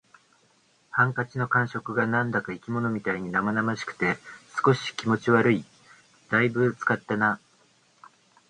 [0.89, 4.17] ハンカチの感触が何だか生き物みたいに生々しくて、
[4.65, 5.63] 少し気持ち悪い。
[6.31, 7.39] 「大分使ったな」